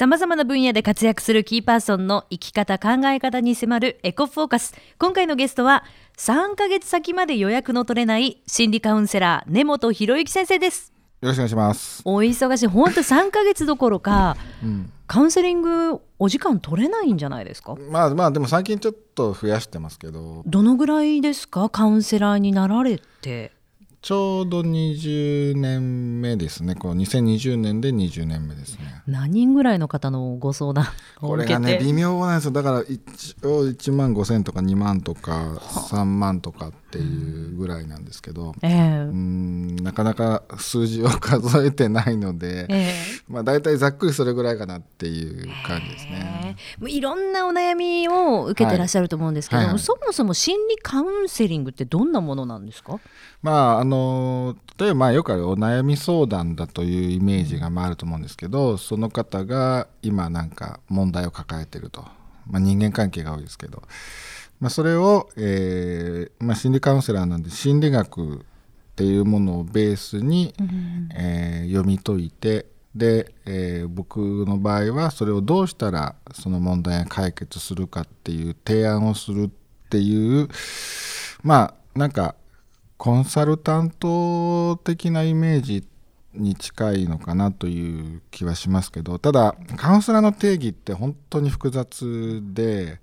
[0.00, 4.74] さまざまな分野で活躍するキーパーソンの生き方考え方に迫るエコフォーカス。
[4.98, 5.84] 今回のゲストは
[6.16, 10.94] 3ヶ月先まで予約の取れない心理カウンセラー根本博之先生です。
[11.20, 12.00] よろしくお願いします。
[12.06, 12.66] お忙しい。
[12.66, 17.74] 本当3ヶ月どころかうん、カウンセリングお時間取れないんじゃないですか？
[17.90, 21.68] まあまあでも最近ちょっと増やしてますけど、どのぐらいですか？
[21.68, 23.52] カウンセラーになられて
[24.02, 26.74] ちょうど20年目ですね。
[26.74, 29.02] この2020年で20年目ですね。
[29.06, 30.86] 何人ぐらいの方のご相談
[31.20, 31.62] をこれ受けて？
[31.62, 32.52] がね微妙なんですよ。
[32.52, 38.72] だから一応1万5千とか2万とか3万とかっていうぐらいなんですけど、ええ。
[39.02, 42.94] うんなかなか数字を数えてないので、ええ。
[43.28, 46.10] まあ大体ざっくりそれぐらいかなっていう感じですね。
[46.10, 49.82] ねもういろんなお悩みを受けてらっしゃると思うんですけど、はいはいはい。
[49.82, 52.98] そもそも心理カウンセリングってどんなものなんですか？
[53.40, 62.02] まああの例えばまあよくあるお悩み相談だというイメージがまああると思うんですけどその方が今なんか問題を抱えてると、
[62.46, 63.82] まあ、人間関係が多いですけど、
[64.60, 68.38] まあ、それを、えーまあ、心理カウンセラーなんで心理学っ
[68.94, 70.54] ていうものをベースに、
[71.14, 80.48] えー読み解いてで、えー僕の場合はそれをどうしたらその問題が解決するかっていう提案をするっていう
[81.42, 82.34] まあなんか
[82.98, 85.86] コンサルタント的なイメージ
[86.34, 93.00] に近いのかなという気はしますけどただカウンセラーの定義って本当に複雑で、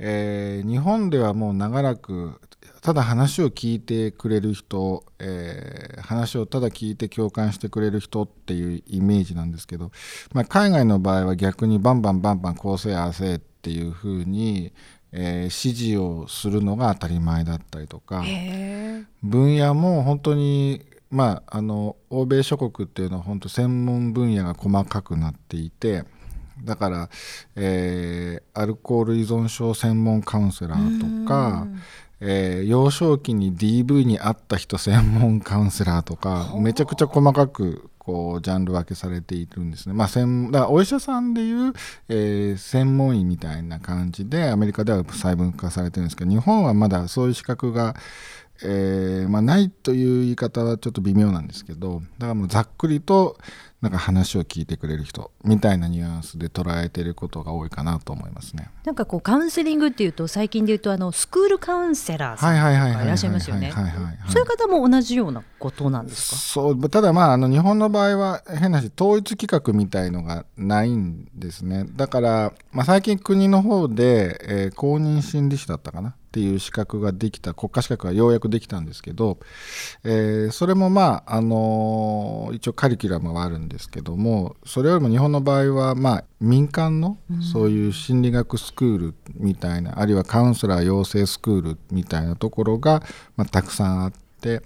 [0.00, 2.40] えー日本ではもう長らく
[2.80, 9.92] ただ話を聞いてくれる人、えー話をただ聞いて共感してくれる人っていうイメージなんですけど、
[10.32, 14.72] まあ、海外の場合は逆にバンバンバンバンこうせえああせえっていうふうに、
[15.12, 18.24] えー指示をするのが当たり前だったりとか。
[19.22, 26.04] 分野も本当にまああの欧米諸国っていうのは本当専門分野が細かくなっていて
[26.64, 27.08] だから、
[27.56, 31.66] えーアルコール依存症専門カウンセラーとか、
[32.20, 39.94] えー幼少期に DV に遭った人専門カウンセラーとかめちゃくちゃ細かくこうジャンル分けされているんですね。
[39.94, 41.72] まあ、専だからお医者さんでいう、
[42.08, 47.94] えー専門医みたいな感じでアメリカでは細分化されてるんですけど日本はまだそういう資格が
[48.62, 53.38] えーまあ、ないという言い方はちょっと微妙なんですけどだからもうざっくりと
[53.80, 58.68] なんか話を聞いてくれる人みたいなニュアンスで捉えてることが多いかなと思いますね。
[58.84, 63.72] なんかこうカウンセリングっていうと最近で言うとあのスクールカウンセラーさんがいらっしゃいますよね。
[64.28, 66.36] そういう方も同じようなことなんですか？
[66.36, 71.86] そうただまああの日本の場合は変な話統一規格みたいのがないんですね。
[71.96, 79.38] だから、まあ、最近国の方で、えー公認心理師だったかなっていう資格ができた国家資格がようやくできたんですけど、
[80.04, 87.16] えーそれもまあ、あのー一応カリキュラムはあるんですけどもそれよりも日本の場合はまあ民間の
[87.52, 93.02] そういう心理学スクールみたいな、あるいはカウンセラー養成スクールみたいなところが、
[93.36, 94.62] まあ、たくさんあって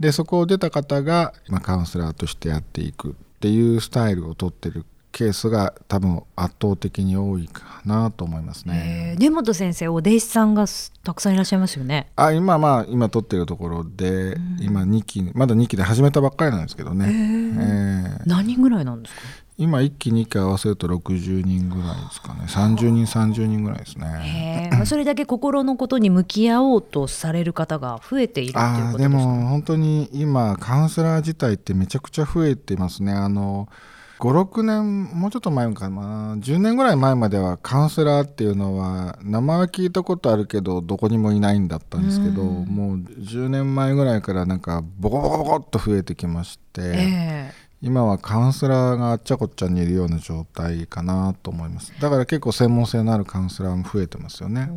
[0.00, 9.14] でそこを出た方が今カウンセラーとしてやっていくっていうスタイルをとってるケースが多分圧倒的に多いかなと思いますね。
[9.16, 12.08] えー根本先生お弟子さんがすたくさんいらっしゃいますよね。
[12.16, 18.28] あ今まあ今撮ってるところで、今2期まだ2期で始めたばっかりなんですけどね、えー。
[18.28, 19.22] 何人ぐらいなんですか？
[19.56, 22.42] 今1期2期合わせると60人ぐらいですかね。
[22.46, 24.70] 30人30人ぐらいですね。
[24.84, 29.16] それだけ心のことに向き合おうとされる方が増えているということですか？
[29.16, 33.12] も本当に今カウンセラー自体ってめちゃくちゃ増えてますね。
[33.12, 33.68] あの
[34.18, 36.36] 56年もうちょっと前かな。
[36.36, 51.92] 10年ぐらい前まではカウンセラーっていうのは名前は聞いたことあるけどどこにもいないんだったんですけど、もう10年前ぐらいからなんかボコボコボコっと増えてきまして、え今はカウンセラーがあっちゃこっちゃにいるような状態かなと思います。
[52.00, 54.68] だから結構専門性のあるカウンセラーも増えてますよね。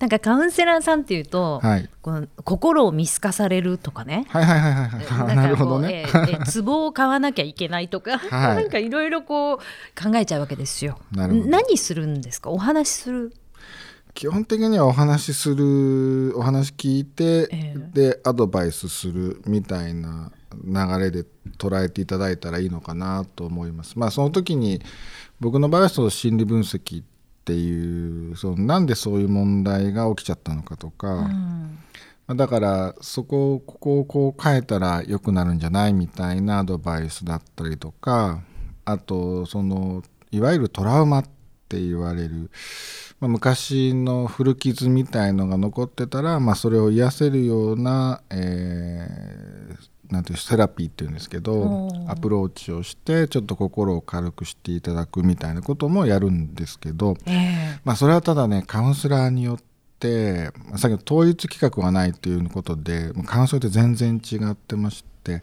[0.00, 1.88] なんかカウンセラーさんっていうと、はい。
[2.02, 4.26] この心を見透かされるとかね。
[4.28, 4.88] はいはいはいはい。
[4.88, 8.56] はいなるほどね、えーえー壺を買わなきゃいけないとか、はい。
[8.56, 9.58] なんかいろいろこう
[10.02, 10.98] 考えちゃうわけですよ。
[11.12, 12.50] 何するんですか？
[12.50, 13.32] お話しする？
[14.14, 20.32] 基本的にはお話しするお話聞いて、えでアドバイスするみたいな
[20.64, 21.24] 流れで
[21.58, 23.98] 捉えていただいたらいいのかなと思います。
[23.98, 24.80] まあその時に
[25.40, 27.06] 僕の場合はその心理分析っ
[27.44, 31.78] ていうそのなんでそういう問題が起きちゃったのかとか、うん
[32.26, 38.42] まあだからそこをここをこう変えたら良くなるんじゃないみたいなアドバイスだったりとか
[38.84, 41.24] あとそのいわゆるトラウマっ
[41.68, 42.50] て言われる、
[43.18, 59.58] まあ、昔の古傷みたいのが残ってたら、まあ、それを癒せるような、えーなんていうセラピーっていうんですけどアプローチをしてちょっと心を軽くしていただくみたいなこともやるんですけど、えまあ、それはただねカウンセラーによっ
[59.98, 65.42] てまあさっきの統一規格がないっていうことでまあカウンセラーって全然違ってまして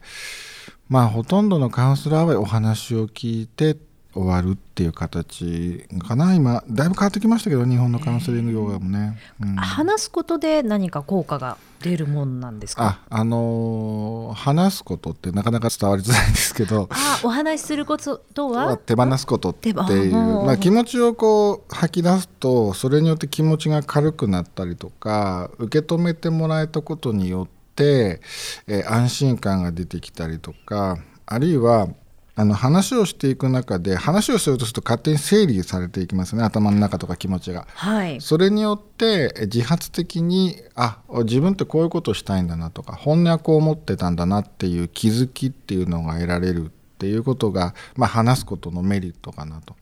[0.90, 3.78] まあほとんどのカウンセラーはお話を聞いて
[4.16, 6.64] 終わるっていう形かな今。
[6.70, 9.20] だいぶ変わってきましたけど日本のカウンセリング業界もね。
[9.42, 9.56] うん。
[9.56, 13.02] 話すことで何か効果が出るもんなんですか？
[13.10, 16.88] ああのー話すことってなかなか伝わりづらいんですけど。
[16.92, 18.78] あお話しすることとは？
[18.78, 28.22] 手放すことっていう、まあ、気持ちをこう吐き出すとそれによって気持ちが軽くなったりとか受け止めてもらえたことによって、
[28.68, 31.90] えー安心感が出てきたりとかあるいは
[32.38, 37.66] あの話をしていく中で話をするとすると勝手に整理されていきますね頭の中とか気持ちが。
[37.74, 49.76] はいそれによってえ自発的にあ自分ってこういうことをしたいんだなとか本音はこう思ってたんだなっていう気づきっていうのが得られるっていうことが、まあ、話すことのメリットかなと。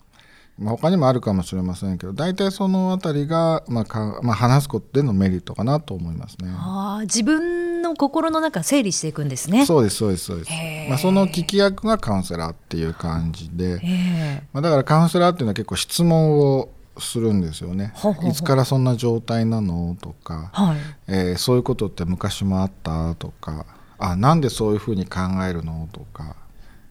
[0.60, 6.50] まあ、他にもあるかもしれませんけど大体そのあたりが、まあかまあ、話すことでのメリットかなと思いますね。
[6.56, 10.52] あー自分の心の中整理していくんですねそうですそうですそうです。
[10.90, 17.94] まあ、その聞き役がカウンセラーっていう感じで、ええまあ、だからカウンセラーっていうのは結構質問をするんですよね。
[18.28, 20.50] いつからそんな状態なのとか。
[20.54, 20.78] はい
[21.08, 23.66] えーそういうことって昔もあったとか
[23.98, 26.36] あなんでそういうふうに考えるのとか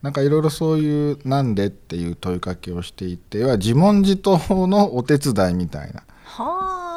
[0.03, 6.92] なんかいろいろそういう「なんで?」っていう問いかけをしていて要は自問自答のお手伝いみたいなはあ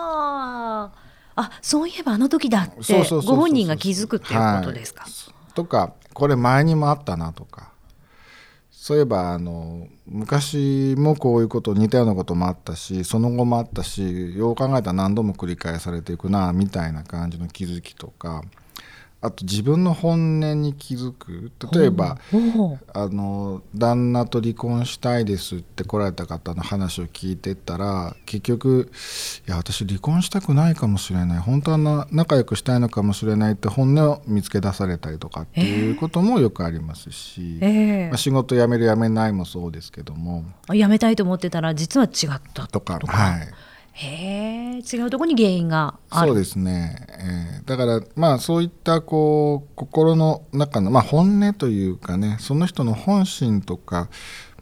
[1.36, 5.54] あそういえばあの時だってご本人が気づくっていうことですか、はい。
[5.54, 7.76] とかこれ前にもあったなとか。
[8.86, 18.44] そういえばあの昔もこういうこと似たようなこともあったしその後もあったしよう考えたら何度も繰り返されていくなみたいな感じの気づきとか
[19.26, 21.52] あと自分の本音に気づく。
[21.74, 22.18] 例えば、
[22.94, 28.92] あの旦那と離婚したいですって来られた方の話を聞いてったら結局
[29.48, 31.40] いや私離婚したくないかもしれない。
[31.40, 38.08] 本当はな仲良くしたいのかもしれないって本音を見つけ出されたりとかっていうこともよくありますし、ええ。
[38.10, 40.46] まあ、仕事辞める辞めないもそうですけども。
[40.68, 43.00] あ辞めたいと思ってたら実は違ったとか。
[43.00, 43.48] とかはい
[43.98, 46.28] へえ違うところに原因がある。
[46.30, 54.08] そうですね、えーだからまあそういったこう心の中の、まあ、本音というかねその人の本心とか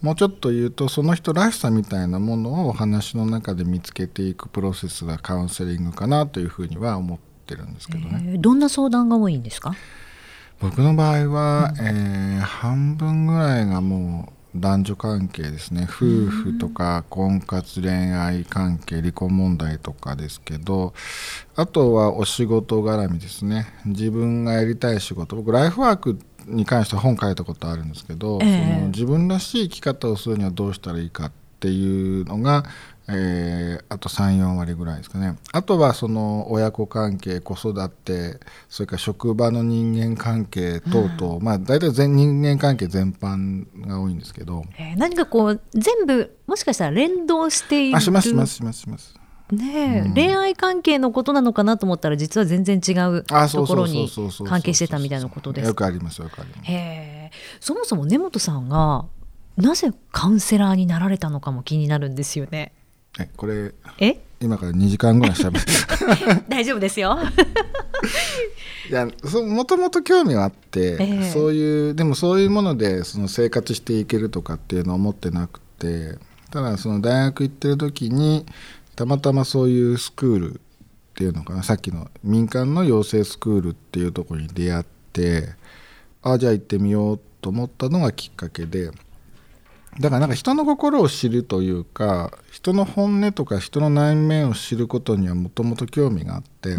[0.01, 8.23] もうちょっと言うとその人らしさみたいなものをお話の中で見つけていくプロセスがカウンセリングかなというふうには思ってるんですけどね。
[8.25, 8.39] えー。
[8.41, 9.73] どんな相談が多いんですか？
[10.61, 15.87] 僕の場合は、えー半分ぐらいがもう男女関係ですね。
[15.89, 20.93] 夫婦とか婚活恋愛関係離婚問題とかですけど
[21.55, 23.67] あとはお仕事絡みですね。
[23.85, 25.35] 自分がやりたい仕事。
[25.35, 28.75] 僕ライフワークに関しては本書いたことあるんですけど、ええ。
[28.75, 32.63] その自分らしい生き方をするにはどうしたらいいかっていうのが、
[33.09, 35.37] えーあと34割ぐらいですかね。
[35.51, 38.39] あとはその親子関係子育て
[38.69, 44.63] それから職場の人間関係等々、まあ大体全人間関係全般が多いんですけど。
[44.79, 44.97] えー。
[44.97, 47.97] 何かこう全部もしかしたら連動している？
[47.97, 49.13] あしますしますしますします。
[49.51, 54.09] ねえ、恋愛関係のことなのかなと思ったら実は全然違うところに
[54.47, 55.67] 関係してたみたいなことですか？
[55.67, 56.71] よくありますよくあります。
[56.71, 59.05] へえそもそも根本さんが
[59.57, 62.71] なぜカウンセラーになられたのかも気になるんですよね。
[63.19, 64.17] えこれえ？
[64.39, 65.65] 今から2時間ぐらいしゃべる
[66.49, 67.17] 大丈夫ですよ。
[68.89, 71.31] いやそうもともと興味はあって、ええ。
[71.31, 76.17] そういうでもそういうものでその生活していけるとかっていうのは思ってなくて
[76.51, 78.45] ただその大学行ってる時に
[78.95, 80.57] たまたまそういうスクールっ
[81.15, 85.49] ていうのかなさっきの民間の養成スクールっていうところに出会って
[86.21, 88.91] あじゃあ行ってみようと思ったのがきっかけで
[89.99, 96.77] だからなんか人の心を知るというか人の本音とか人の内面を知ることにはもともと興味があって、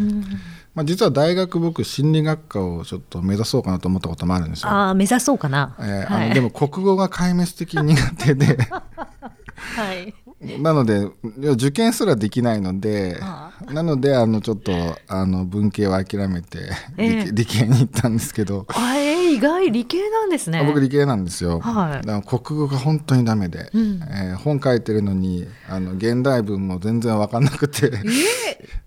[0.75, 4.71] まあ、実は大学僕心理学科をちょっと目指そうかなと思ったこともあるんですよ。
[4.71, 6.25] ああ目指そうかな、えーはい。
[6.26, 10.14] あのでも国語が壊滅的に苦手ではい
[10.60, 11.08] なので
[11.52, 14.72] 受験すらできないのであなのであのちょっと
[15.08, 16.58] あの文系は諦めて
[16.98, 17.24] ええ。
[17.26, 20.58] 理,、理系に行ったんですけど、あえー意外理系なんですね。
[20.60, 22.06] あ僕理系なんですよ、はい。
[22.06, 24.00] だから国語が本当にダメで、うん。
[24.02, 27.86] えー本書いてるのにあの現代文も全然分かんなくて。
[27.86, 28.04] えー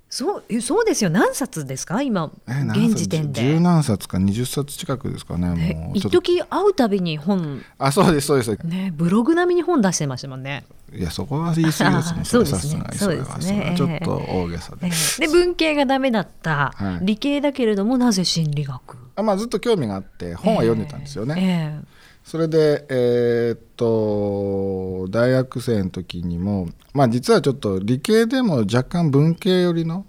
[0.10, 1.10] そうえそうですよ。
[1.10, 2.02] 何冊ですか？
[2.02, 3.42] 今え何冊現時点で。
[3.42, 5.98] 十何冊か20冊近くですかねえもう。
[5.98, 7.62] 一時会うたびに本。
[7.78, 8.52] あそうですそうです。
[8.66, 10.64] ねブログ並みに本出してましたもんね
[10.94, 12.24] いやそこは言い過ぎですね。
[12.26, 12.60] そうですね。
[12.60, 17.06] さすがにそれはそれはちょっと大げさで、えーで文系がダメだった、はい。
[17.06, 18.98] 理系だけれどもなぜ心理学？
[19.16, 21.88] あまあ、ずっと興味があって本は読んでたんですよね、え
[22.24, 30.06] それでえーっと大学生の時にもまあ実はちょっと理系でも若干文系寄りの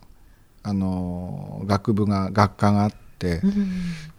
[0.63, 2.97] あの学部が学科があって、
[3.29, 3.53] えうん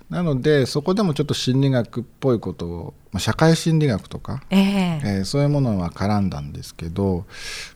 [0.10, 5.02] なのでそこでもちょっと心理学っぽいことを、まあ、社会心理学とか、ええ。
[5.04, 7.26] えーそういうものは絡んだんですけど、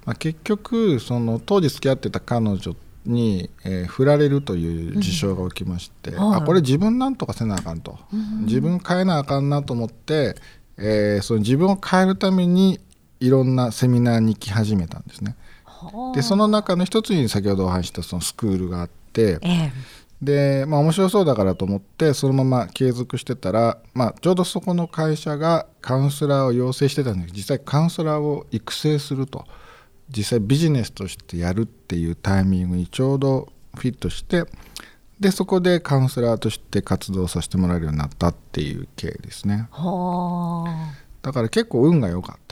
[0.05, 2.75] まあ、結局その当時付き合ってた彼女
[3.05, 6.29] に、えー振られるという事象が起きまして、うん。
[6.29, 6.41] はい。
[6.41, 7.99] あこれ自分なんとかせなあかんと、
[8.41, 10.35] 自分変えなあかんなと思って、
[10.77, 12.79] えーその自分を変えるために
[13.19, 15.35] いろんなセミナーに行き始めたんですね。
[15.65, 16.15] はあ。
[16.15, 19.71] でその中の一つに先ほどお話ししたそのスクールがあってええ
[20.23, 29.45] で、まあ、面白そうだからと思ってそのまま継続してたら、まあ、ちょうどそこの会社がカウンセラーを養成してたんですけど実際カウンセラーを育成すると。
[30.09, 34.43] 実際ビジネスとしてやるっていうタイミングにちょうどフィットして
[35.19, 39.67] でそこでカウンセラーとして活動させてもらえるようになったっていう経緯ですね。
[39.71, 40.93] はあ。
[41.21, 42.42] だから結構運が良かっ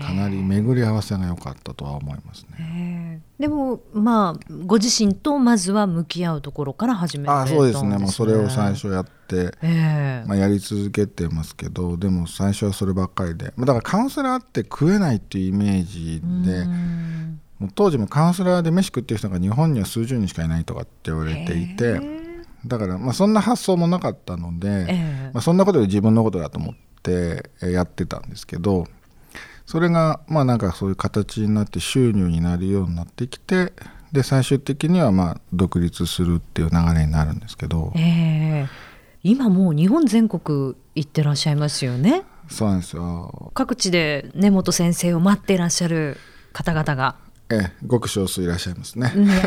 [0.00, 2.56] かなり巡り合わせが良かったとは思いますね。
[2.60, 3.42] ええ。
[3.42, 7.90] でもまあご自身とまずは向き合うところから始めてあそうですね。
[7.90, 10.24] たんもうそれを最初やってええ。
[10.26, 13.52] まあ、やり続けてますけどでも最初はそればっかりで。
[13.56, 16.26] まあだからカウンセラーって食えないっていうイメージで
[16.60, 17.40] うん。
[17.58, 22.18] もう当時もカウンセラーで飯食ってる人が日本には数十人しかいないとかって言われていへてえ。
[22.66, 25.30] だからまあそんな発想もなかったので、ええ。
[25.34, 28.86] まあ、そんなことで自分のことだと思ってえーやってたんですけど
[29.68, 33.74] それがまあなんかそういう形になって収入になるようになってきて
[34.12, 37.92] で最終的にはまあ独立するっていう流れになるんですけど。
[37.94, 38.68] ええ。
[39.22, 42.22] 今もう日本全国行ってらっしゃいますよね。
[42.48, 43.50] そうなんですよ。
[43.52, 46.16] 各地で根本先生を待っていらっしゃる
[46.54, 47.16] 方々が
[47.50, 49.10] ええごく少数いらっしゃいますね。
[49.14, 49.40] ね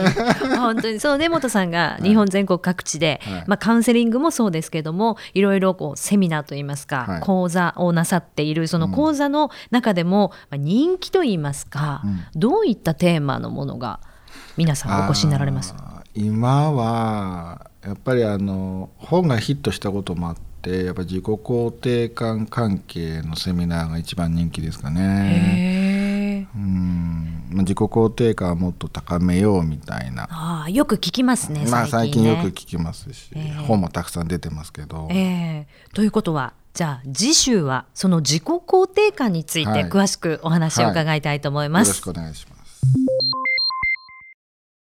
[0.58, 3.44] 本当にそう根本さんが日本全国各地で、はい。
[3.48, 7.22] まあ、カウンセリングもそうですけどもいろいろこうセミナーといいますか、はい。
[7.22, 12.24] 講座をなさっているその講座の中でも、まあ、人気といいますか、うん。
[12.34, 14.00] どういったテーマのものが
[14.58, 15.76] 皆さんお越しになられます？
[16.14, 26.48] 今はやっぱりあの本がヒットしたこともあってやっぱ自己肯定感関係のセミナーが一番人気ですかね。
[26.54, 26.82] うん。
[26.92, 27.11] まあ
[27.60, 32.30] 自己肯定感をもっと高めようみたいな、ああよく聞きますねまあ最近ね。
[32.30, 33.62] よく聞きますし、ええ。
[33.68, 35.68] 本もたくさん出てますけど、ええ。
[35.94, 39.86] ということはじゃあ次週はその自己肯定感についてはい。
[39.86, 41.90] 詳しくお話を伺いたいと思います。
[41.90, 42.51] よろしくお願いします。